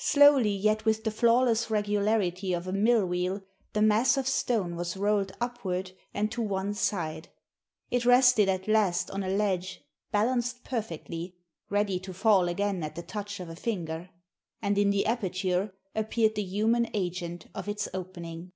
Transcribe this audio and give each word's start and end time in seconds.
Slowly, 0.00 0.50
yet 0.50 0.84
with 0.84 1.04
the 1.04 1.12
flawless 1.12 1.70
regularity 1.70 2.52
of 2.52 2.66
a 2.66 2.72
millwheel, 2.72 3.44
the 3.72 3.82
mass 3.82 4.16
of 4.16 4.26
stone 4.26 4.74
was 4.74 4.96
rolled 4.96 5.30
upward 5.40 5.92
and 6.12 6.28
to 6.32 6.42
one 6.42 6.74
side; 6.74 7.28
it 7.88 8.04
rested 8.04 8.48
at 8.48 8.66
last 8.66 9.12
on 9.12 9.22
a 9.22 9.28
ledge, 9.28 9.80
balanced 10.10 10.64
perfectly, 10.64 11.36
ready 11.70 12.00
to 12.00 12.12
fall 12.12 12.48
again 12.48 12.82
at 12.82 12.96
the 12.96 13.02
touch 13.02 13.38
of 13.38 13.48
a 13.48 13.54
finger; 13.54 14.10
and 14.60 14.76
in 14.76 14.90
the 14.90 15.06
aperture 15.06 15.72
appeared 15.94 16.34
the 16.34 16.42
human 16.42 16.88
agent 16.92 17.46
of 17.54 17.68
its 17.68 17.88
opening. 17.94 18.50